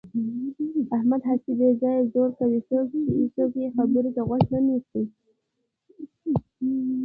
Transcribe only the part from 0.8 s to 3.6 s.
احمد هسې بې ځایه زور کوي. څوک